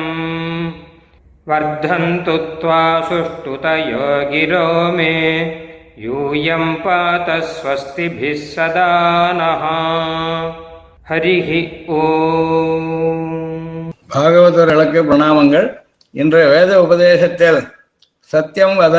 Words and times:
वर्धन्तु 1.50 2.36
त्वा 2.60 2.82
सुष्ठुतयो 3.08 4.08
गिरो 4.32 4.66
मे 4.96 5.14
यूयं 6.04 6.74
पात 6.84 7.30
स्वस्तिभिः 7.52 8.44
सदा 8.52 8.90
नः 9.40 9.64
हरिः 11.10 11.50
ॐ 12.00 12.02
பாகவதர்களுக்கு 14.12 15.00
பிரணாமங்கள் 15.08 15.66
இன்றைய 16.14 16.44
வேத 16.52 16.70
உபதேசத்தில் 16.84 17.58
சத்தியம் 18.32 18.76
வத 18.80 18.96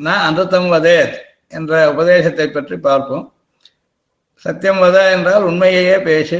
ந 0.00 0.08
அனர்த்தம் 0.28 0.68
வதேத் 0.72 1.14
என்ற 1.56 1.72
உபதேசத்தை 1.92 2.46
பற்றி 2.48 2.76
பார்ப்போம். 2.86 3.24
சத்தியம் 4.44 4.80
வத 4.84 4.96
என்றால் 5.12 5.46
உண்மையையே 5.50 5.96
பேசு. 6.08 6.38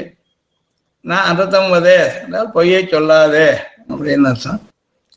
நான் 1.05 1.29
அனர்த்தம் 1.30 1.70
வதே 1.74 1.98
என்றால் 2.23 2.51
பொய்யை 2.56 2.82
சொல்லாதே 2.84 3.46
அப்படின்னு 3.91 4.29
அர்த்தம். 4.30 4.60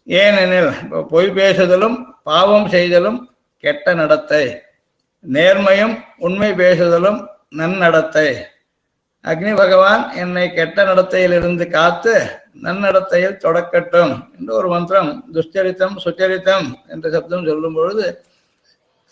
ஏனெனில் 0.07 0.70
இப்போ 0.84 0.99
பொய் 1.13 1.29
பேசுதலும் 1.39 1.98
பாவம் 2.29 2.70
செய்தலும் 2.75 3.20
கெட்ட 3.63 3.93
நடத்தை. 3.93 4.43
நேர்மையும் 5.26 5.95
உண்மை 6.27 6.51
பேசுதலும் 6.62 7.20
நன்னடத்தை. 7.59 8.27
அக்னி 9.26 9.53
பகவான் 9.62 10.03
என்னை 10.21 10.45
கெட்ட 10.49 10.84
நடத்தையிலிருந்து 10.84 11.65
காத்து 11.77 12.13
நன்னடத்தையில் 12.65 13.40
தொடக்கட்டும் 13.45 14.13
என்று 14.37 14.51
ஒரு 14.60 14.67
மந்திரம் 14.73 15.12
துஷ்சரித்தம் 15.35 15.95
சுச்சரித்தம் 16.05 16.67
என்ற 16.93 17.05
சப்தம் 17.15 17.48
சொல்லும் 17.49 17.77
பொழுது 17.79 18.05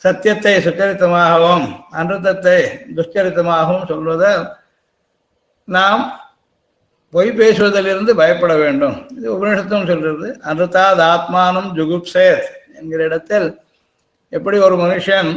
சத்தியத்தை 0.04 0.54
சுச்சரித்தமாகவும் 0.66 1.68
அனுத்தத்தை 2.00 2.58
துஷ்சரித்தமாகவும் 2.98 3.88
சொல்வதை 3.92 4.32
நாம் 5.68 6.04
பொய் 7.14 7.30
பேசுவதிலிருந்து 7.40 8.12
பயப்பட 8.20 8.54
வேண்டும். 8.62 8.96
இது 9.18 9.28
உபநிஷத்தும் 9.36 9.88
சொல்றது 9.92 10.28
அனுத்தாத் 10.52 11.02
ஆத்மானம் 11.12 11.70
ஜுகுப்சேத் 11.78 12.48
என்கிற 12.80 13.00
இடத்தில் 13.10 13.48
எப்படி 14.34 14.58
ஒரு 14.68 14.76
மனுஷன் 14.84 15.30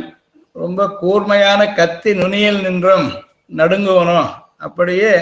ரொம்ப 0.57 0.87
கூர்மையான 1.01 1.61
கத்தி 1.79 2.13
நுனியில் 2.21 2.61
நின்றும் 2.67 3.07
நடுங்குவனோ 3.61 4.21
அப்படியே 4.67 5.13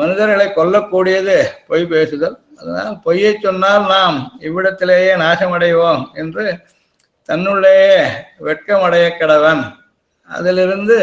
மனிதர்களை 0.00 0.46
கொல்லக்கூடியது 0.58 1.36
பொய் 1.68 1.84
பேசுதல். 1.92 2.36
அதனால் 2.60 2.94
பொய்யை 3.06 3.32
சொன்னால் 3.46 3.86
நாம் 3.94 4.18
இவ்விடத்திலேயே 4.46 5.12
நாசமடைவோம் 5.24 6.04
என்று 6.22 6.44
தன்னுள்ளேயே 7.28 8.06
வெட்கமடைய 8.44 9.10
கடவன். 9.18 9.74
அதிலிருந்து 10.28 10.98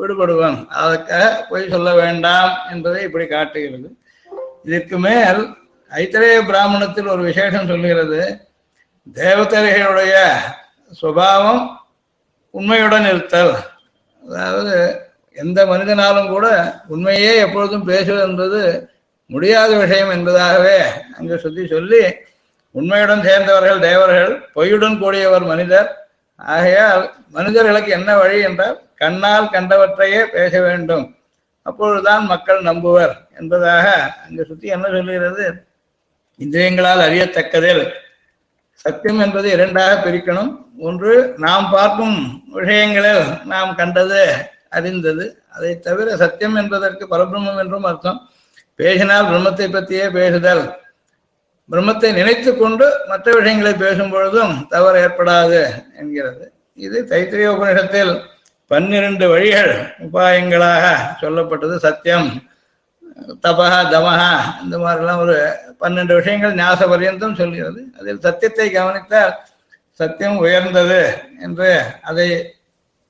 விடுபடுவன். 0.00 0.66
அதற்காக 0.66 1.46
பொய் 1.48 1.68
சொல்ல 1.68 1.94
வேண்டாம் 1.94 2.58
என்பதை 2.70 3.02
இப்படி 3.02 3.26
காட்டுகிறது. 3.26 3.96
இதற்கு 4.64 4.98
மேல் 4.98 5.48
ஐத்தரேய 5.90 6.46
பிராமணத்தில் 6.46 7.06
ஒரு 7.06 7.22
விசேஷம் 7.22 7.66
சொல்கிறது. 7.66 8.48
தேவதரைகளுடைய 9.14 10.30
சுபாவம் 10.92 11.80
உண்மையுடன் 12.50 13.06
இருத்தல். 13.06 13.54
அதாவது 14.28 15.00
எந்த 15.32 15.66
மனிதனாலும் 15.66 16.28
கூட 16.28 16.74
உண்மையே 16.88 17.36
எப்பொழுதும் 17.36 17.84
பேசுவது 17.84 18.28
என்பது 18.28 18.88
முடியாத 19.26 19.78
விஷயம் 19.78 20.10
என்பதாகவே 20.10 20.76
அங்கு 21.18 21.38
சுத்தி 21.38 21.66
சொல்லி 21.66 22.02
உண்மையுடன் 22.74 23.22
சேர்ந்தவர்கள் 23.22 23.78
தேவர்கள் 23.78 24.48
பொய்யுடன் 24.54 24.96
கூடியவர் 25.02 25.46
மனிதர். 25.46 26.06
ஆகையால் 26.36 27.14
மனிதர்களுக்கு 27.30 27.90
என்ன 27.90 28.16
வழி 28.16 28.40
என்றால் 28.40 28.80
கண்ணால் 28.94 29.52
கண்டவற்றையே 29.52 30.24
பேச 30.24 30.60
வேண்டும். 30.60 31.16
அப்பொழுதுதான் 31.62 32.24
மக்கள் 32.26 32.60
நம்புவர் 32.62 33.14
என்பதாக 33.38 33.86
அங்கு 34.24 34.44
சுத்தி 34.44 34.66
என்ன 34.68 34.88
சொல்லுகிறது 34.88 35.44
இந்திரியங்களால் 36.38 37.02
அறியத்தக்கதில் 37.08 37.84
சத்தியம் 38.72 39.20
என்பது 39.20 39.50
இரண்டாக 39.50 40.10
பிரிக்கணும். 40.10 40.50
ஒன்று 40.78 41.34
நாம் 41.36 41.70
பார்க்கும் 41.70 42.16
விஷயங்களில் 42.52 43.24
நாம் 43.44 43.74
கண்டது 43.74 44.22
அறிந்தது. 44.70 45.24
அதை 45.52 45.78
தவிர 45.78 46.16
சத்தியம் 46.16 46.54
என்பதற்கு 46.54 47.06
பரபிரம்மம் 47.10 47.58
என்றும் 47.58 47.84
அர்த்தம். 47.84 48.30
பேசினால் 48.74 49.26
பிரம்மத்தை 49.26 49.72
பற்றியே 49.72 50.08
பேசுதல். 50.08 50.64
பிரம்மத்தை 51.70 52.08
நினைத்து 52.18 52.50
கொண்டு 52.56 52.86
மற்ற 53.10 53.26
விஷயங்களை 53.38 53.72
பேசும் 53.82 54.12
பொழுதும் 54.14 54.54
தவறு 54.72 54.96
ஏற்படாது 55.04 55.60
என்கிறது. 56.00 56.44
இது 56.86 56.98
தைத்திரிய 57.12 57.48
உபநிஷத்தில் 57.56 58.12
பன்னிரண்டு 58.70 59.26
வழிகள் 59.32 59.72
உபாயங்களாக 60.06 60.84
சொல்லப்பட்டது 61.22 61.76
சத்தியம். 61.86 62.28
தபகா 63.44 63.80
தமஹா 63.94 64.30
இந்த 64.62 64.76
மாதிரிலாம் 64.84 65.22
ஒரு 65.24 65.36
பன்னெண்டு 65.82 66.12
விஷயங்கள் 66.20 66.58
ஞாச 66.60 66.80
பரியந்தம் 66.92 67.38
சொல்கிறது. 67.40 67.80
அதில் 67.98 68.24
சத்தியத்தை 68.26 68.68
கவனித்தால் 68.70 69.34
சத்தியம் 70.00 70.38
உயர்ந்தது 70.44 71.02
என்று 71.46 71.70
அதை 72.10 72.28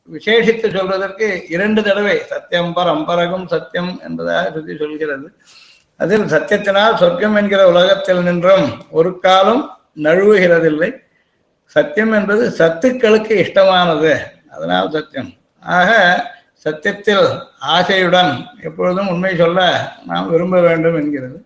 விசேஷித்து 0.08 0.68
சொல்வதற்கு 0.76 1.26
இரண்டு 1.54 1.80
தடவை 1.82 2.16
சத்தியம் 2.32 2.72
பரம்பரகம் 2.78 3.46
சத்தியம் 3.54 3.92
என்பதாக 4.08 4.50
சுற்றி 4.56 4.74
சொல்கிறது. 4.82 5.28
அதில் 5.96 6.24
சத்தியத்தினால் 6.24 6.94
சொர்க்கம் 6.94 7.34
என்கிற 7.34 7.68
உலகத்தில் 7.68 8.22
நின்றும் 8.22 8.82
ஒரு 8.90 9.18
காலம் 9.18 9.78
நழுவுகிறதில்லை. 9.96 11.02
சத்தியம் 11.64 12.12
என்பது 12.12 12.54
சத்துக்களுக்கு 12.58 13.34
இஷ்டமானது. 13.44 14.18
அதனால் 14.50 14.90
சத்தியம். 14.90 15.32
ஆக 15.60 15.90
சத்தியத்தில் 16.52 17.40
ஆசையுடன் 17.68 18.46
எப்பொழுதும் 18.62 19.08
உண்மை 19.08 19.36
சொல்ல 19.36 19.88
நாம் 20.06 20.30
விரும்ப 20.30 20.60
வேண்டும் 20.60 20.94
என்கிறது. 20.94 21.44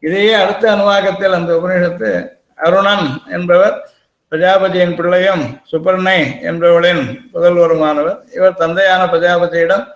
இதையே 0.00 0.32
அடுத்த 0.32 0.72
அனுவாகத்தில் 0.74 1.32
அந்த 1.32 1.56
உபநிஷத்து 1.56 2.28
அருணன் 2.56 3.22
என்பவர் 3.26 3.90
பிரஜாபதியின் 4.30 4.96
பிள்ளையும் 4.96 5.60
சுப்பர்ணை 5.72 6.40
என்பவளின் 6.42 7.28
புதல்வருமானவர் 7.34 8.18
இவர் 8.34 8.54
தந்தையான 8.54 9.04
பிரஜாபதியிடம் 9.04 9.94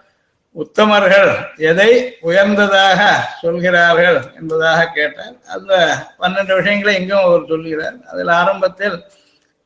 உத்தமர்கள் 0.57 1.31
எதை 1.71 1.91
உயர்ந்ததாக 2.21 3.01
சொல்கிறார்கள் 3.41 4.19
என்பதாக 4.39 4.89
கேட்டார். 4.97 5.37
அந்த 5.47 5.73
பன்னெண்டு 6.19 6.53
விஷயங்களை 6.55 6.95
இங்கும் 7.01 7.25
அவர் 7.25 7.47
சொல்கிறார். 7.47 7.97
அதில் 8.07 8.33
ஆரம்பத்தில் 8.41 8.97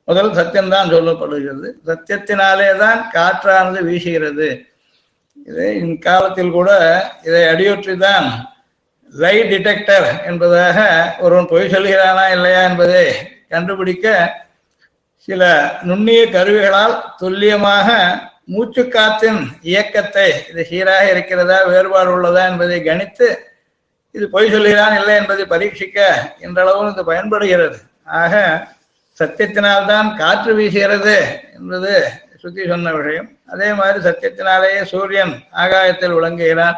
முதல் 0.09 0.33
சத்தியம்தான் 0.33 0.93
சொல்லப்படுகிறது. 0.93 1.69
சத்தியத்தினாலே 1.87 2.71
தான் 2.77 3.01
காற்றானது 3.15 3.81
வீசுகிறது. 3.89 4.49
இதை 5.47 5.69
இக்காலத்தில் 5.85 6.51
கூட 6.51 6.71
இதை 7.23 7.43
அடியொற்றி 7.47 7.95
தான் 7.97 8.27
லை 9.15 9.37
டிடெக்டர் 9.51 10.07
என்பதாக 10.27 10.79
ஒருவன் 11.21 11.51
பொய் 11.51 11.73
சொல்கிறானா 11.75 12.25
இல்லையா 12.37 12.61
என்பதை 12.63 13.03
கண்டுபிடிக்க 13.49 14.07
சில 15.29 15.43
நுண்ணிய 15.83 16.23
கருவிகளால் 16.27 16.95
துல்லியமாக 17.17 17.89
மூச்சு 18.45 18.83
இயக்கத்தை 19.61 20.29
இது 20.51 20.65
சீராக 20.65 21.11
இருக்கிறதா 21.11 21.63
வேறுபாடு 21.63 22.11
உள்ளதா 22.17 22.49
என்பதை 22.49 22.81
கணித்து 22.81 23.29
இது 24.11 24.29
பொய் 24.29 24.51
சொல்கிறான் 24.51 24.97
இல்லை 24.99 25.15
என்பதை 25.15 25.45
பரீட்சிக்க 25.45 25.99
என்றளவும் 26.41 26.91
இது 26.93 27.05
பயன்படுகிறது. 27.05 27.79
ஆக 28.05 28.67
சத்தியத்தினால்தான் 29.21 30.17
காற்று 30.17 30.57
வீசுகிறது 30.57 31.17
என்பது 31.55 32.09
சுத்தி 32.37 32.67
சொன்ன 32.67 32.93
விஷயம். 32.93 33.29
அதே 33.47 33.73
மாதிரி 33.73 33.99
சத்தியத்தினாலேயே 34.09 34.83
சூரியன் 34.83 35.35
ஆகாயத்தில் 35.51 36.15
விளங்குகிறான். 36.15 36.77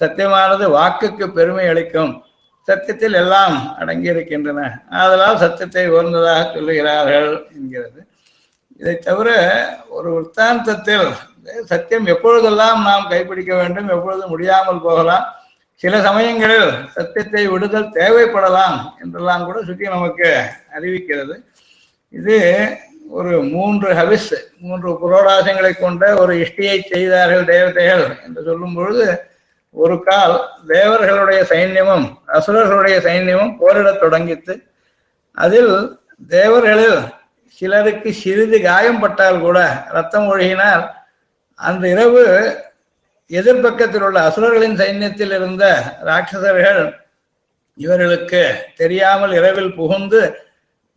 சத்தியமானது 0.00 0.66
வாக்குக்கு 0.78 1.26
பெருமை 1.32 1.66
அளிக்கும். 1.66 2.24
சத்தியத்தில் 2.68 3.12
எல்லாம் 3.12 3.76
அடங்கியிருக்கின்றன. 3.80 4.60
ஆதலால் 4.90 5.08
அதனால் 5.08 5.38
சத்தியத்தை 5.38 5.88
உயர்ந்ததாக 5.88 6.42
சொல்லுகிறார்கள் 6.54 7.30
என்கிறது. 7.54 8.00
இதை 8.80 8.98
தவிர 8.98 9.28
ஒரு 9.88 10.08
விற்த்தாந்தத்தில் 10.16 11.08
சத்தியம் 11.64 12.06
எப்பொழுதெல்லாம் 12.06 12.82
நாம் 12.82 13.10
கைப்பிடிக்க 13.10 13.56
வேண்டும் 13.56 13.88
எப்பொழுது 13.88 14.28
முடியாமல் 14.28 14.80
போகலாம் 14.80 15.26
சில 15.76 16.00
சமயங்களில் 16.00 16.70
சத்தியத்தை 16.86 17.46
விடுதல் 17.46 17.92
தேவைப்படலாம் 17.92 18.78
என்றெல்லாம் 18.98 19.44
கூட 19.44 19.62
சுற்றி 19.62 19.86
நமக்கு 19.88 20.30
அறிவிக்கிறது. 20.76 21.34
இது 22.14 22.36
ஒரு 23.10 23.42
மூன்று 23.42 23.88
ஹவிஸ் 23.94 24.32
மூன்று 24.58 24.90
புரோடாசங்களை 24.92 25.72
கொண்ட 25.72 26.14
ஒரு 26.14 26.32
இஷ்டியை 26.34 26.76
செய்தார்கள் 26.80 27.44
தேவதைகள் 27.44 28.04
என்று 28.24 28.42
சொல்லும் 28.42 28.74
பொழுது 28.74 29.06
ஒரு 29.74 30.02
கால் 30.02 30.36
தேவர்களுடைய 30.66 31.40
சைன்யமும் 31.42 32.06
அசுரர்களுடைய 32.26 32.96
சைன்யமும் 32.98 33.56
போரிடத் 33.58 34.02
தொடங்கித்து 34.02 34.54
அதில் 35.38 35.74
தேவர்களில் 36.28 37.00
சிலருக்கு 37.60 38.10
சிறிது 38.22 38.58
காயம் 38.60 39.00
பட்டால் 39.02 39.40
கூட 39.40 39.58
ரத்தம் 39.96 40.28
ஒழுகினால் 40.32 40.84
அந்த 41.60 41.84
இரவு 41.88 42.22
எதிர்பக்கத்தில் 43.30 44.04
உள்ள 44.06 44.18
அசுரர்களின் 44.28 44.78
சைன்யத்தில் 44.80 45.34
இருந்த 45.38 45.64
ராட்சசர்கள் 46.08 46.82
இவர்களுக்கு 47.78 48.42
தெரியாமல் 48.76 49.32
இரவில் 49.32 49.74
புகுந்து 49.74 50.22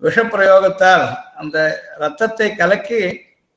விஷப்பிரயோகத்தால் 0.01 1.05
அந்த 1.41 1.57
ரத்தத்தை 1.97 2.47
கலக்கி 2.55 3.01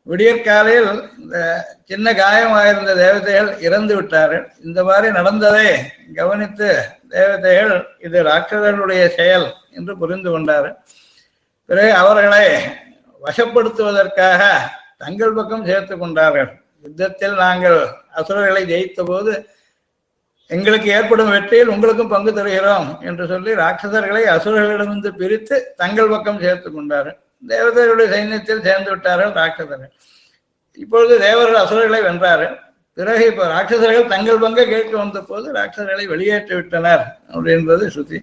விடியற்காலையில் 0.07 0.91
இந்த 1.21 1.37
சின்ன 1.85 2.13
காயமாயிருந்த 2.13 2.93
தேவதைகள் 3.03 3.49
இறந்து 3.67 3.95
விட்டார்கள். 3.97 4.45
இந்த 4.65 4.81
மாதிரி 4.85 5.09
நடந்ததை 5.19 5.69
கவனித்து 6.15 6.69
தேவதைகள் 7.15 7.75
இது 7.99 8.19
ராட்சதர்களுடைய 8.29 9.03
செயல் 9.19 9.47
என்று 9.71 9.95
புரிந்து 10.03 10.31
கொண்டார்கள். 10.31 10.77
பிறகு 11.69 11.93
அவர்களை 12.03 12.45
வசப்படுத்துவதற்காக 13.25 14.43
தங்கள் 15.03 15.37
பக்கம் 15.39 15.67
சேர்த்து 15.71 15.95
கொண்டார்கள். 15.97 16.51
யுத்தத்தில் 16.85 17.37
நாங்கள் 17.45 17.79
அசுரர்களை 18.19 18.63
ஜெயித்த 18.73 19.01
போது 19.05 19.33
எங்களுக்கு 20.51 20.89
ஏற்படும் 20.97 21.31
வெற்றியில் 21.35 21.73
உங்களுக்கும் 21.75 22.13
பங்கு 22.13 22.33
தருகிறோம் 22.35 22.89
என்று 23.09 23.25
சொல்லி 23.31 23.53
ராட்சசர்களை 23.63 24.23
அசுரர்களிடமிருந்து 24.35 25.11
பிரித்து 25.21 25.57
தங்கள் 25.81 26.13
பக்கம் 26.13 26.43
சேர்த்து 26.45 26.69
கொண்டார்கள். 26.71 27.17
தேவதைகளுடைய 27.43 28.09
சைன்யத்தில் 28.15 28.63
சேர்ந்து 28.67 28.91
விட்டார்கள் 28.93 29.33
ராட்சசர்கள். 29.41 29.93
இப்பொழுது 30.79 31.15
தேவர்கள் 31.27 31.63
அசுரர்களை 31.65 32.01
வென்றார்கள். 32.09 32.55
பிறகு 32.99 33.25
இப்போ 33.31 33.45
ராட்சசர்கள் 33.55 34.13
தங்கள் 34.13 34.43
பங்கை 34.45 34.67
கேட்க 34.67 34.93
வந்த 34.97 35.21
போது 35.31 35.47
ராட்சசர்களை 35.59 36.05
வெளியேற்றி 36.13 36.55
விட்டனர் 36.55 37.05
அப்படின்றது 37.35 37.87
ஸ்ருதி. 37.95 38.21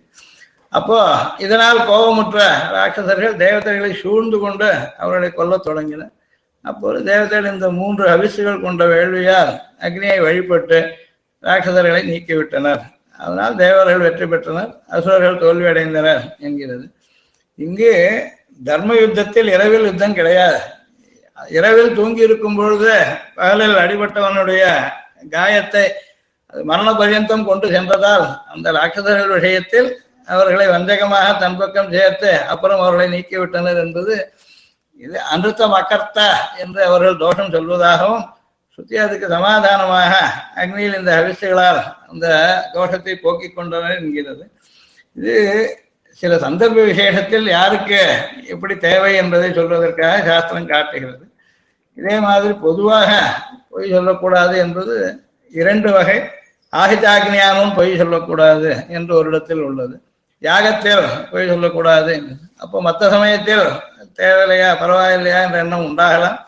அப்போ 0.78 1.00
இதனால் 1.46 1.80
கோபமுற்ற 1.90 2.38
ராட்சசர்கள் 2.75 3.40
தேவதைகளை 3.44 3.92
சூழ்ந்து 4.02 4.38
கொண்டு 4.44 4.70
அவர்களை 5.02 5.30
கொல்லத் 5.31 5.66
தொடங்கினர். 5.68 6.14
அப்போது 6.66 6.98
தேவதைகள் 7.10 7.54
இந்த 7.54 7.68
மூன்று 7.80 8.06
அவிசுகள் 8.16 8.64
கொண்ட 8.66 8.84
வேள்வியால் 8.94 9.52
அக்னியை 9.86 10.18
வழிபட்டு 10.25 10.80
ராட்சசர்களை 11.44 12.02
நீக்கிவிட்டனர். 12.12 12.84
அதனால் 13.20 13.56
தேவர்கள் 13.64 14.06
வெற்றி 14.06 14.25
பெற்றனர் 14.28 14.72
அசுரர்கள் 14.96 15.42
தோல்வி 15.44 15.68
அடைந்தனர் 15.72 16.24
என்கிறது. 16.46 16.86
இங்கு 17.60 17.92
தர்ம 18.69 18.96
யுத்தத்தில் 19.00 19.50
இரவில் 19.56 19.88
யுத்தம் 19.90 20.18
கிடையாது. 20.19 20.60
இரவில் 21.58 21.96
தூங்கி 21.98 22.22
இருக்கும் 22.28 22.58
பொழுது 22.60 22.94
பகலில் 23.38 23.78
அடிபட்டவனுடைய 23.84 24.64
காயத்தை 25.36 25.86
மரண 26.69 26.90
பர்யந்தம் 26.92 27.46
கொண்டு 27.50 27.68
சென்றதால் 27.76 28.26
அந்த 28.54 28.68
ராட்சசர்கள் 28.78 29.36
விஷயத்தில் 29.38 29.90
அவர்களை 30.28 30.66
வஞ்சகமாக 30.68 31.28
தன் 31.40 31.60
பக்கம் 31.62 31.94
சேர்த்து 31.96 32.31
அப்புறம் 32.54 32.81
அவர்களை 32.84 33.08
நீக்கிவிட்டனர் 33.16 33.81
என்பது 33.86 34.16
இது 35.00 35.18
அனுத்தம் 35.34 35.75
அக்கர்த்தா 35.80 36.30
என்று 36.64 36.81
அவர்கள் 36.90 37.22
தோஷம் 37.25 37.54
சொல்வதாகவும் 37.56 38.25
சுத்தி 38.78 38.96
அதுக்கு 38.98 39.28
சமாதானமாக 39.28 40.14
அக்னியில் 40.62 41.00
இந்த 41.00 41.12
ஹவிசுகளால் 41.18 41.81
அந்த 42.12 42.28
தோஷத்தை 42.74 43.16
போக்கிக் 43.16 43.56
கொண்டனர் 43.56 43.98
என்கிறது. 43.98 44.44
இது 45.16 45.34
சில 46.22 46.36
சந்தர்ப்ப 46.38 46.86
விசேஷத்தில் 46.86 47.48
யாருக்கு 47.48 48.00
எப்படி 48.54 48.76
தேவை 48.78 49.12
என்பதை 49.16 49.50
சொல்வதற்காக 49.50 50.16
சாஸ்திரம் 50.30 50.72
காட்டுகிறது. 50.74 51.24
இதே 51.98 52.16
மாதிரி 52.19 52.54
பொதுவாக 52.54 53.12
பொய் 53.72 53.94
சொல்லக்கூடாது 53.96 54.56
என்பது 54.58 54.96
இரண்டு 55.54 55.92
வகை. 55.92 56.18
ஆகிதாக்னியாமும் 56.74 57.76
பொய் 57.76 58.00
சொல்லக்கூடாது 58.02 58.69
என்று 58.88 59.16
ஒரு 59.16 59.30
இடத்தில் 59.30 59.64
உள்ளது. 59.69 59.96
யாகத்தில் 60.44 61.04
பொய் 61.31 61.50
சொல்லக்கூடாது. 61.50 62.13
அப்போ 62.57 62.81
மற்ற 62.81 63.10
சமயத்தில் 63.10 63.66
தேவையில்லையா 64.19 64.69
பரவாயில்லையா 64.81 65.40
என்ற 65.45 65.57
எண்ணம் 65.57 65.86
உண்டாகலாம். 65.90 66.40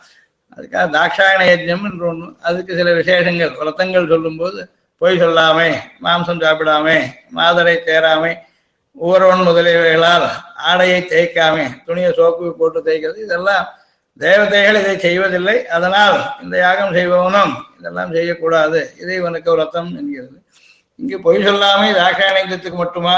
அதுக்காக 0.56 0.84
தாட்சாயண 0.96 1.40
யஜ்யம் 1.52 1.86
என்று 1.88 2.04
ஒன்று 2.08 2.26
அதுக்கு 2.42 2.76
சில 2.76 2.92
விசேஷங்கள் 2.92 3.56
விரத்தங்கள் 3.60 4.12
சொல்லும்போது 4.12 4.68
பொய் 4.98 5.20
சொல்லாமை 5.22 5.70
மாம்சம் 6.04 6.42
சாப்பிடாமே 6.44 6.98
மாதரை 7.36 7.74
தேராமை 7.88 8.32
ஊரவன் 8.96 9.46
முதலியவைகளால் 9.48 10.26
ஆடையை 10.54 11.00
தேய்க்காமே 11.10 11.64
துணியை 11.86 12.12
சோப்பு 12.12 12.54
போட்டு 12.56 12.80
தேய்க்கிறது. 12.86 13.16
இதெல்லாம் 13.16 13.66
தேவதைகள் 14.20 14.80
இதை 14.82 14.98
செய்வதில்லை. 14.98 15.66
அதனால் 15.66 16.16
இந்த 16.42 16.58
யாகம் 16.58 16.94
செய்பவனும் 16.94 17.52
இதெல்லாம் 17.78 18.12
செய்யக்கூடாது. 18.12 18.94
இதை 19.00 19.16
இவனுக்கு 19.16 19.50
விரத்தம் 19.54 19.90
என்கிறது. 19.98 20.38
இங்கு 20.96 21.20
பொய் 21.20 21.44
சொல்லாமை 21.46 21.90
தாட்சாயணத்துக்கு 21.92 22.78
மட்டுமா? 22.84 23.16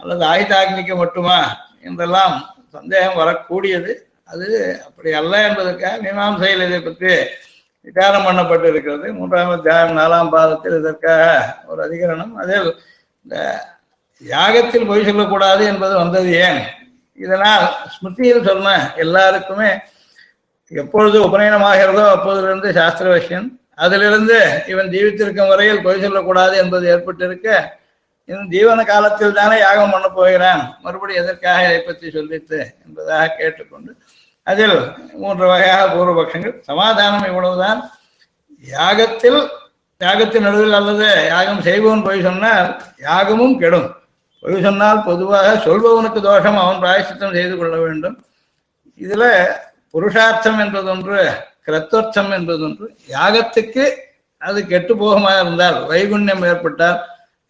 அல்லது 0.00 0.24
ஆயுதாக்னிக்கு 0.26 0.94
மட்டுமா 0.96 1.38
என்றெல்லாம் 1.82 2.34
சந்தேகம் 2.74 3.20
வரக்கூடியது. 3.20 3.92
அது 4.28 4.46
அப்படி 4.86 5.10
அல்ல 5.20 5.34
என்பதற்காக 5.46 5.96
மீமாம்சையில் 6.04 6.66
இதை 6.66 6.80
பற்றி 6.80 7.12
விசாரம் 7.86 8.26
பண்ணப்பட்டு 8.26 8.66
இருக்கிறது 8.68 9.06
மூன்றாம் 9.18 9.54
அத்தியாயம் 9.54 9.96
நாலாம் 9.98 10.32
பாதத்தில் 10.34 10.76
இதற்காக 10.80 11.22
ஒரு 11.70 11.80
அதிகரணம். 11.86 12.32
அதில் 12.42 12.68
இந்த 13.26 13.36
யாகத்தில் 14.22 14.88
பொய் 14.88 15.08
சொல்லக்கூடாது 15.08 15.62
என்பது 15.70 15.94
வந்தது 15.96 16.30
ஏன்? 16.46 16.60
இதனால் 17.18 17.64
ஸ்மிருதியில் 17.94 18.46
சொன்ன 18.48 18.68
எல்லாருக்குமே 18.96 19.70
எப்பொழுது 20.72 21.16
உபநயனமாகிறதோ 21.26 22.04
அப்போதிலிருந்து 22.14 22.68
சாஸ்திர 22.76 23.06
விஷயம் 23.14 23.48
அதிலிருந்து 23.78 24.38
இவன் 24.66 24.90
ஜீவித்திருக்கும் 24.94 25.50
வரையில் 25.52 25.84
பொய் 25.84 26.02
சொல்லக்கூடாது 26.04 26.54
என்பது 26.62 26.84
ஏற்பட்டிருக்க 26.94 27.48
இன்னும் 28.30 28.50
ஜீவன 28.54 28.80
காலத்தில் 28.90 29.38
தானே 29.38 29.56
யாகம் 29.60 29.92
பண்ண 29.92 30.08
போகிறான்? 30.16 30.60
மறுபடியும் 30.84 31.22
எதற்காக 31.22 31.62
இதை 31.68 31.80
பற்றி 31.86 32.06
சொல்லித்து 32.16 32.58
என்பதாக 32.84 33.32
கேட்டுக்கொண்டு 33.38 33.92
அதில் 34.46 34.76
மூன்று 35.22 35.44
வகையாக 35.52 35.88
பூர்வபக்ஷங்கள். 35.94 36.54
சமாதானம் 36.68 37.26
இவ்வளவுதான். 37.30 37.80
யாகத்தில் 38.76 39.40
யாகத்தின் 40.00 40.46
நடுவில் 40.46 40.78
அல்லது 40.78 41.08
யாகம் 41.32 41.64
செய்பவன் 41.66 42.06
பொய் 42.06 42.26
சொன்னால் 42.28 42.68
யாகமும் 43.08 43.56
கெடும். 43.62 43.88
பொய் 44.42 44.64
சொன்னால் 44.66 45.04
பொதுவாக 45.08 45.48
சொல்பவனுக்கு 45.66 46.20
தோஷம் 46.28 46.62
அவன் 46.62 46.82
பிராயசித்தம் 46.84 47.36
செய்து 47.38 47.54
கொள்ள 47.56 47.76
வேண்டும். 47.86 48.16
இதுல 49.00 49.24
புருஷார்த்தம் 49.94 50.60
என்பதொன்று 50.64 51.18
கிரத்தோர்த்தம் 51.66 52.32
என்பதொன்று 52.38 52.86
யாகத்துக்கு 53.16 53.84
அது 54.42 54.60
கெட்டு 54.72 54.92
போகமாக 55.02 55.40
இருந்தால் 55.44 55.78
வைகுண்யம் 55.90 56.44
ஏற்பட்டால் 56.50 57.00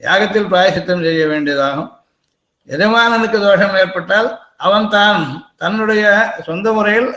யாகத்தில் 0.01 0.51
பிராயசித்தம் 0.53 1.05
செய்ய 1.07 1.25
வேண்டியதாகும். 1.33 1.91
எஜமானனுக்கு 2.69 3.39
தோஷம் 3.47 3.77
ஏற்பட்டால் 3.83 4.29
அவன் 4.67 4.89
தான் 4.97 5.21
தன்னுடைய 5.63 6.05
சொந்த 6.49 6.67
முறையில் 6.77 7.11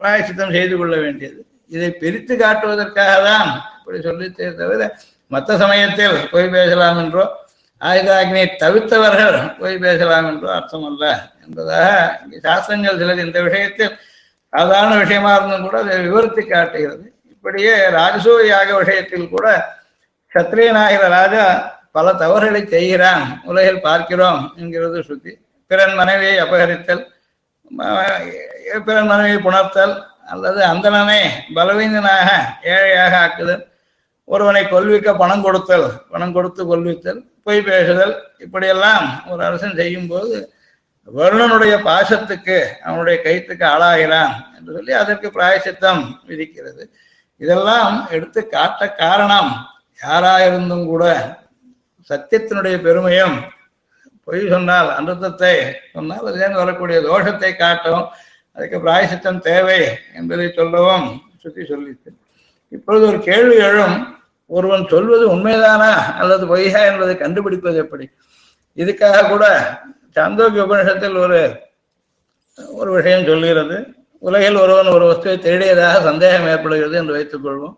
பிராயசித்தம் 0.00 0.54
செய்து 0.56 0.74
கொள்ள 0.80 0.94
வேண்டியது. 1.04 1.40
இதை 1.74 1.88
பிரித்து 2.02 2.34
காட்டுவதற்காக 2.42 3.12
தான் 3.28 3.48
இப்படி 3.78 3.98
சொல்லித்தே 4.08 4.48
தவிர 4.60 4.82
மற்ற 5.30 5.56
சமயத்தில் 5.62 6.16
போய் 6.32 6.54
பேசலாம் 6.56 6.98
என்றோ 7.02 7.24
ஆயுதாக்னியை 7.80 8.48
தவிர்த்தவர்கள் 8.62 9.38
போய் 9.60 9.76
பேசலாம் 9.86 10.26
என்றோ 10.30 10.48
அர்த்தம் 10.56 10.86
அல்ல 10.90 11.04
என்பதாக 11.44 11.86
இங்கே 12.24 12.38
சாஸ்திரங்கள் 12.46 13.00
சிலர் 13.00 13.24
இந்த 13.26 13.40
விஷயத்தில் 13.48 13.94
சாதாரண 14.52 14.92
விஷயமா 15.02 15.30
இருந்தும் 15.36 15.66
கூட 15.66 15.76
அதை 15.84 15.96
விவரித்து 16.06 16.42
காட்டுகிறது. 16.44 17.06
இப்படியே 17.34 17.72
ராஜசூ 17.96 18.34
யாக 18.50 18.68
விஷயத்தில் 18.82 19.32
கூட 19.34 19.46
சத்திரியனாகிற 20.32 21.08
ராஜா 21.18 21.44
பல 21.94 22.06
தவறுகளை 22.14 22.62
செய்கிறான் 22.66 23.26
உலகில் 23.44 23.84
பார்க்கிறோம் 23.86 24.40
என்கிறது 24.56 24.98
சுத்தி. 25.02 25.32
பிறன் 25.70 25.94
மனைவியை 25.94 26.36
அபகரித்தல் 26.38 27.02
பிறன் 28.86 29.08
மனைவியை 29.08 29.38
புணர்த்தல் 29.38 29.94
அல்லது 30.26 30.60
அந்தனனை 30.64 31.20
பலவீனனாக 31.54 32.28
ஏழையாக 32.72 33.14
ஆக்குதல் 33.18 33.62
ஒருவனை 34.28 34.62
கொல்விக்க 34.64 35.08
பணம் 35.14 35.44
கொடுத்தல் 35.44 35.86
பணம் 36.10 36.34
கொடுத்து 36.34 36.62
கொல்வித்தல் 36.64 37.20
பொய் 37.42 37.60
பேசுதல் 37.60 38.14
இப்படியெல்லாம் 38.38 39.06
ஒரு 39.26 39.42
அரசன் 39.44 39.78
செய்யும் 39.80 40.08
போது 40.08 40.36
வருணனுடைய 41.08 41.74
பாசத்துக்கு 41.82 42.56
அவனுடைய 42.82 43.16
கைத்துக்கு 43.22 43.64
ஆளாகிறான் 43.64 44.34
என்று 44.56 44.70
சொல்லி 44.76 44.92
அதற்கு 44.92 45.28
பிராயசித்தம் 45.30 46.02
விதிக்கிறது. 46.28 46.82
இதெல்லாம் 47.40 47.94
எடுத்து 48.10 48.40
காட்ட 48.46 48.88
காரணம் 48.94 49.50
யாராயிருந்தும் 50.00 50.86
கூட 50.86 51.04
சத்தியத்தினுடைய 52.10 52.76
பெருமையும் 52.82 53.36
பொய் 54.24 54.48
சொன்னால் 54.48 54.88
அனுத்தத்தை 54.88 55.54
சொன்னால் 55.92 56.26
அதிலிருந்து 56.26 56.58
வரக்கூடிய 56.58 56.98
தோஷத்தை 57.00 57.50
காட்டவும் 57.56 58.06
அதுக்கு 58.56 58.78
பிராயசித்தம் 58.78 59.38
தேவை 59.38 59.78
என்பதை 60.14 60.52
சொல்லவும் 60.52 61.06
சுத்தி 61.42 61.62
சொல்லித்து 61.62 62.10
இப்பொழுது 62.72 63.06
ஒரு 63.06 63.18
கேள்வி 63.20 63.56
எழும். 63.56 63.96
ஒருவன் 64.46 64.88
சொல்வது 64.88 65.24
உண்மைதானா 65.28 65.90
அல்லது 66.18 66.46
பொய்யா 66.46 66.80
என்பதை 66.84 67.16
கண்டுபிடிப்பது 67.16 67.76
எப்படி? 67.76 68.10
இதுக்காக 68.76 69.28
கூட 69.28 69.44
சாந்தோக்கிய 70.16 70.64
உபநிஷத்தில் 70.64 71.16
ஒரு 71.18 71.38
ஒரு 72.74 72.92
விஷயம் 72.92 73.26
சொல்கிறது. 73.26 73.76
உலகில் 74.18 74.56
ஒருவன் 74.56 74.86
ஒரு 74.86 75.04
வஸ்துவை 75.10 75.36
தேடியதாக 75.38 76.02
சந்தேகம் 76.02 76.46
ஏற்படுகிறது 76.46 76.96
என்று 76.96 77.12
வைத்துக் 77.12 77.44
கொள்வோம் 77.46 77.76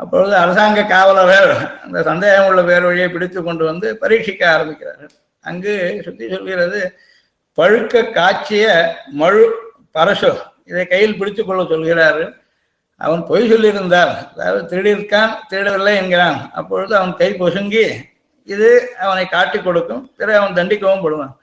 அப்பொழுது 0.00 0.34
அரசாங்க 0.42 0.82
காவலர்கள் 0.92 1.50
அந்த 1.84 1.98
சந்தேகம் 2.10 2.46
உள்ள 2.50 2.60
பேர் 2.68 2.86
வழியை 2.88 3.08
பிடித்து 3.14 3.40
கொண்டு 3.42 3.64
வந்து 3.70 3.88
பரீட்சிக்க 4.02 4.42
ஆரம்பிக்கிறார்கள். 4.54 5.12
அங்கு 5.44 5.74
சுத்தி 6.04 6.24
சொல்கிறது 6.34 6.80
பழுக்க 7.58 8.04
காய்ச்சிய 8.18 8.66
மழு 9.22 9.42
பரசு 9.96 10.30
இதை 10.70 10.84
கையில் 10.86 11.18
பிடித்து 11.18 11.42
கொள்ள 11.44 11.62
சொல்கிறார்கள். 11.72 12.30
அவன் 13.00 13.22
பொய் 13.30 13.50
சொல்லியிருந்தால் 13.52 14.12
அதாவது 14.32 14.62
திருடியிருக்கான் 14.70 15.32
திருடவில்லை 15.50 15.94
என்கிறான். 16.00 16.38
அப்பொழுது 16.60 16.92
அவன் 16.96 17.14
கை 17.20 17.30
பொசுங்கி 17.40 17.84
இது 18.48 18.68
அவனை 19.04 19.24
காட்டி 19.28 19.58
கொடுக்கும் 19.58 20.02
பிறகு 20.18 20.38
அவன் 20.40 20.56
தண்டிக்கவும் 20.58 21.04
படுவான். 21.04 21.34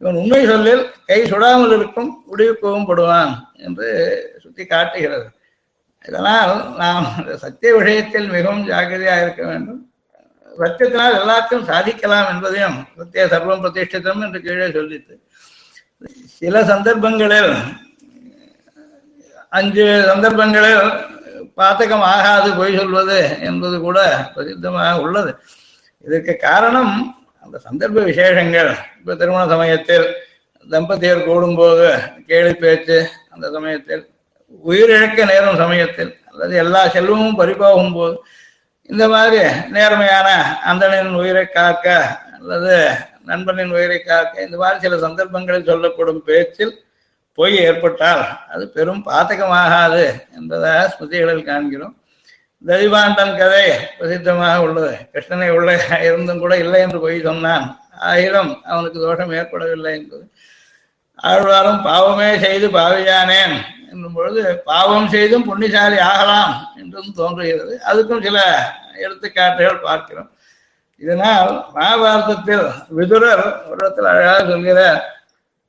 இவன் 0.00 0.18
உண்மை 0.20 0.42
சொல்லில் 0.46 0.82
கை 1.10 1.20
சுடாமல் 1.30 1.74
இருக்கும் 1.78 2.10
முடிவுக்கவும் 2.30 2.88
படுவான் 2.90 3.32
என்று 3.66 3.88
சுத்தி 4.42 4.64
காட்டுகிறது. 4.66 5.26
இதனால் 6.08 6.52
நாம் 6.82 7.06
சத்திய 7.42 7.70
விஷயத்தில் 7.78 8.28
மிகவும் 8.36 8.66
ஜாக்கிரதையாக 8.70 9.24
இருக்க 9.24 9.42
வேண்டும். 9.50 9.80
சத்தியத்தினால் 10.60 11.18
எல்லாத்தையும் 11.22 11.68
சாதிக்கலாம் 11.70 12.30
என்பதையும் 12.32 12.78
சத்திய 12.98 13.24
சர்வம் 13.32 13.62
பிரதிஷ்டிதம் 13.64 14.24
என்று 14.26 14.38
கீழே 14.46 14.68
சொல்லிட்டு 14.76 15.14
சில 16.40 16.64
சந்தர்ப்பங்களில் 16.70 17.52
அஞ்சு 19.58 19.84
சந்தர்ப்பங்களில் 20.10 20.82
பாத்தகம் 21.60 22.04
ஆகாது 22.14 22.48
பொய் 22.58 22.76
சொல்வது 22.78 23.18
என்பது 23.48 23.76
கூட 23.86 23.98
பிரசித்தமாக 24.34 25.00
உள்ளது. 25.04 25.30
இதற்கு 26.04 26.32
காரணம் 26.48 26.92
அந்த 27.44 27.56
சந்தர்ப்ப 27.66 28.04
விசேஷங்கள். 28.10 28.70
இப்ப 29.00 29.16
திருமண 29.20 29.42
சமயத்தில் 29.54 30.06
தம்பதியர் 30.66 31.26
கூடும்போது 31.28 31.88
கேலி 32.30 32.52
பேச்சு 32.62 32.98
அந்த 33.34 33.46
சமயத்தில் 33.56 34.04
உயிரிழக்க 34.52 35.24
நேரும் 35.26 35.56
சமயத்தில் 35.56 36.12
அல்லது 36.30 36.56
எல்லா 36.56 36.88
செல்வமும் 36.88 37.38
பறிபோகும் 37.38 37.94
போது 37.94 38.16
இந்த 38.82 39.08
மாதிரி 39.08 39.42
நேர்மையான 39.70 40.28
அந்தனின் 40.66 41.14
உயிரை 41.14 41.46
காக்க 41.46 42.18
அல்லது 42.40 42.90
நண்பனின் 43.24 43.70
உயிரை 43.70 44.02
காக்க 44.02 44.42
இந்த 44.42 44.56
மாதிரி 44.56 44.80
சில 44.80 44.98
சந்தர்ப்பங்களில் 44.98 45.64
சொல்லப்படும் 45.64 46.22
பேச்சில் 46.24 46.84
பொய் 47.34 47.56
ஏற்பட்டால் 47.56 48.22
அது 48.48 48.68
பெரும் 48.68 49.02
பாத்தகமாகாது 49.06 50.04
என்பதாக 50.36 50.92
ஸ்மிருதிகளில் 50.92 51.44
காண்கிறோம். 51.44 51.96
ததிபாண்டன் 52.66 53.36
கதை 53.38 53.64
பிரசித்தமாக 53.98 54.56
உள்ளது. 54.56 54.98
கிருஷ்ணனை 55.12 55.48
உள்ள 55.48 55.98
இருந்தும் 56.02 56.38
கூட 56.38 56.56
இல்லை 56.56 56.80
என்று 56.80 57.00
பொய் 57.00 57.22
சொன்னான். 57.22 57.80
ஆயிரம் 57.98 58.62
அவனுக்கு 58.64 59.00
தோஷம் 59.00 59.32
ஏற்படவில்லை 59.32 59.92
என்பது. 59.98 60.30
ஆழ்வாரும் 61.22 61.82
பாவமே 61.82 62.38
செய்து 62.38 62.68
பாவியானேன். 62.68 63.56
என்னும் 63.90 64.12
பொழுது 64.12 64.62
பாவம் 64.64 65.08
செய்தும் 65.08 65.44
புண்ணியசாலி 65.44 66.00
ஆகலாம் 66.00 66.68
என்றும் 66.76 67.12
தோன்றுகிறது. 67.12 67.80
அதுக்கும் 67.86 68.22
சில 68.22 68.68
எடுத்துக்காட்டுகள் 68.94 69.80
பார்க்கிறோம். 69.80 70.30
இதனால் 70.98 71.66
மகாபாரதத்தில் 71.74 72.72
விதுரர் 72.88 73.66
ஒரு 73.66 73.76
இடத்தில் 73.78 74.04
அழகாக 74.04 74.50
சொல்கிறார் 74.50 75.16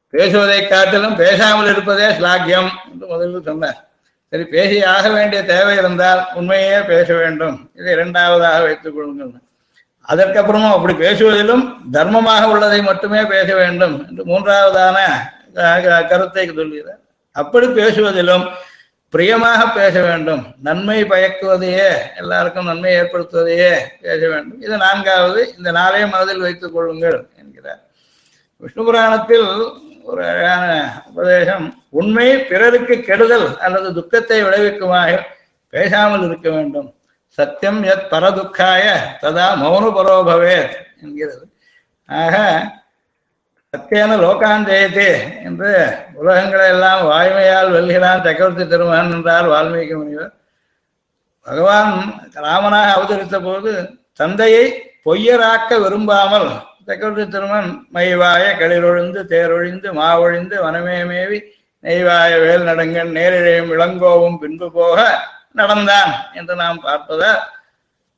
பேசுவதை 0.10 0.68
காட்டிலும் 0.68 1.16
பேசாமல் 1.16 1.72
இருப்பதே 1.72 2.08
ஸ்லாக்கியம் 2.08 2.70
என்று 2.92 3.08
முதலில் 3.08 3.42
சொன்னார். 3.46 3.88
சரி 4.30 4.46
பேசி 4.46 4.84
ஆக 4.84 5.10
வேண்டிய 5.10 5.44
தேவை 5.44 5.78
இருந்தால் 5.78 6.28
உண்மையே 6.34 6.80
பேச 6.80 7.14
வேண்டும். 7.14 7.72
இதை 7.76 7.94
இரண்டாவதாக 7.94 8.64
வைத்துக் 8.64 8.96
கொள்ளுங்கள். 8.96 9.42
அதற்கப்புறமும் 10.08 10.72
அப்படி 10.72 10.94
பேசுவதிலும் 10.94 11.76
தர்மமாக 11.94 12.44
உள்ளதை 12.44 12.82
மட்டுமே 12.82 13.24
பேச 13.24 13.56
வேண்டும் 13.56 14.08
என்று 14.08 14.26
மூன்றாவதான 14.26 15.00
க- 15.54 16.04
கருத்தை 16.04 16.46
சொல்கிறார். 16.46 17.00
அப்படி 17.42 17.68
பேசுவதிலும் 17.80 18.46
பிரியமாக 19.14 19.62
பேச 19.78 19.96
வேண்டும். 20.08 20.44
நன்மை 20.68 20.98
பயக்குவதையே 21.12 21.90
எல்லாருக்கும் 22.18 22.70
நன்மை 22.72 22.92
ஏற்படுத்துவதையே 23.02 23.72
பேச 24.02 24.22
வேண்டும். 24.32 24.60
இது 24.66 24.76
நான்காவது 24.86 25.42
இந்த 25.58 25.70
நாளே 25.78 26.02
மனதில் 26.14 26.46
வைத்துக் 26.46 26.74
கொள்ளுங்கள் 26.74 27.18
என்கிறார். 27.42 27.82
விஷ்ணு 28.64 28.84
புராணத்தில் 28.88 29.48
ஒரு 30.10 30.22
அழகான 30.30 30.68
உபதேசம் 31.10 31.66
உண்மை 32.00 32.28
பிறருக்கு 32.52 32.96
கெடுதல் 33.08 33.48
அல்லது 33.66 33.90
துக்கத்தை 33.98 34.38
விளைவிக்குமாக 34.44 35.20
பேசாமல் 35.74 36.26
இருக்க 36.28 36.50
வேண்டும். 36.56 36.90
சத்தியம் 37.38 37.82
எத் 37.94 38.08
பரதுக்காய 38.12 38.86
ததா 39.24 39.48
மௌன 39.64 39.86
பரோபவேத் 39.98 40.74
என்கிறது. 41.04 41.44
ஆக 42.10 42.36
சத்தியன 43.74 44.14
லோகான் 44.18 44.64
ஜெயத்தே 44.66 45.10
என்று 45.44 45.72
உலகங்களை 46.14 46.68
எல்லாம் 46.68 47.02
வாய்மையால் 47.10 47.74
வெல்கிறான் 47.74 48.24
சக்கரவர்த்தி 48.24 48.68
திருமகன் 48.68 49.12
என்றார் 49.12 49.50
வால்மீகி 49.50 49.96
முனிவர். 49.96 50.32
பகவான் 51.42 51.92
ராமனாக 52.34 52.94
அவதரித்த 52.94 53.40
போது 53.40 54.00
தந்தையை 54.14 54.64
பொய்யராக்க 55.06 55.82
விரும்பாமல் 55.82 56.48
சக்கரவர்த்தி 56.88 57.38
திருமன் 57.38 57.70
மைவாய 57.94 58.46
களிரொழிந்து 58.60 59.24
தேரொழிந்து 59.26 59.94
மாவொழிந்து 59.94 60.56
வனமே 60.66 61.06
மேவி 61.06 61.40
நெய்வாய 61.84 62.32
வேல் 62.40 62.68
நடங்கன் 62.68 63.14
நேரிழையும் 63.16 63.72
இளங்கோவும் 63.76 64.40
பின்பு 64.40 64.72
போக 64.72 64.98
நடந்தான் 65.52 66.12
என்று 66.34 66.56
நாம் 66.56 66.84
பார்ப்பதால் 66.86 67.40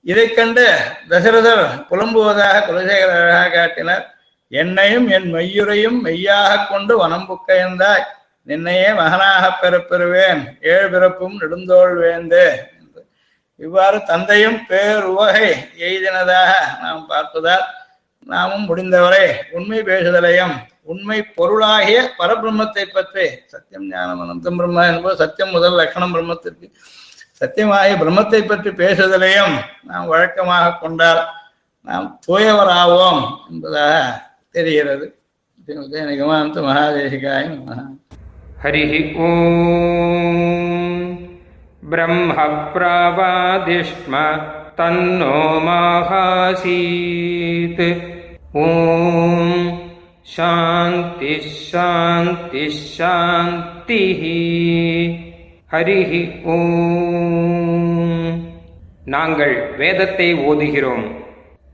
இதைக் 0.05 0.35
கண்டு 0.35 0.65
தசரதர் 1.09 1.65
புலம்புவதாக 1.89 2.63
குலசேகர 2.67 3.51
காட்டினார். 3.53 4.05
என்னையும் 4.51 5.07
என் 5.07 5.33
மெய்யுரையும் 5.33 5.99
மெய்யாக 6.01 6.65
கொண்டு 6.65 6.97
வனம் 6.97 7.27
புக்கையந்தாய் 7.29 8.07
நின்னையே 8.47 8.89
மகனாகப் 8.93 9.59
பெறப்பெறுவேன். 9.61 10.57
ஏழு 10.61 10.89
பிறப்பும் 10.89 11.41
நெடுந்தோள் 11.41 11.93
வேந்தே. 11.97 12.47
என்று 12.79 13.07
இவ்வாறு 13.55 14.03
தந்தையும் 14.03 14.59
பேருவகை 14.69 15.53
எய்தினதாக 15.77 16.51
நாம் 16.81 17.09
பார்ப்பதால் 17.09 17.65
நாமும் 18.25 18.65
முடிந்தவரை. 18.65 19.33
உண்மை 19.51 19.79
பேசுதலையும் 19.79 20.53
உண்மை 20.83 21.23
பொருளாகிய 21.23 22.11
பரபிரம்மத்தை 22.19 22.85
பற்றி 22.85 23.29
சத்தியம் 23.45 23.89
ஞானம் 23.89 24.21
அனந்தம் 24.21 24.55
பிரம்ம 24.55 24.87
என்பது 24.87 25.15
சத்தியம் 25.15 25.51
முதல் 25.51 25.73
லட்சணம் 25.73 26.15
பிரம்மத்திற்கு. 26.15 26.67
சத்தியமாகிய 27.39 27.93
பிரம்மத்தை 27.95 28.47
பற்றி 28.47 28.69
பேசுதலையும் 28.69 29.55
நாம் 29.83 30.05
வழக்கமாக 30.05 30.77
கொண்டால் 30.77 31.27
நாம் 31.81 32.19
தூயவராவோம் 32.27 33.37
என்பதாக 33.51 34.29
தெரிகிறது. 34.51 35.15
நிகமாந்த 35.65 36.61
மகாதேசிகாய 36.61 37.63
ஹரி 38.63 39.15
ஓம். 39.15 41.19
பிரம்ம 41.89 42.33
தன்னோ 44.77 45.59
மாகாசீத். 45.67 47.97
ஓம். 48.53 49.79
சாந்தி 50.21 51.39
சாந்தி 51.39 52.69
சாந்தி 52.69 54.13
ஹரி 55.71 56.43
ஓம். 56.43 58.49
நாங்கள் 59.05 59.73
வேதத்தை 59.77 60.33
ஓதுகிறோம். 60.33 61.15